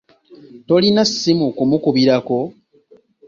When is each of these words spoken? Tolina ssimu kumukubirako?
Tolina 0.67 1.03
ssimu 1.09 1.47
kumukubirako? 1.57 2.37